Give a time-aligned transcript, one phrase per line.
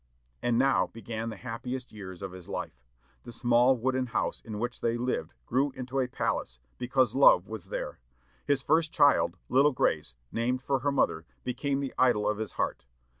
[0.41, 2.83] And now began the happiest years of his life.
[3.21, 7.65] The small, wooden house in which they lived grew into a palace, because love was
[7.65, 7.99] there.
[8.47, 12.83] His first child, little Grace, named for her mother, became the idol of his heart.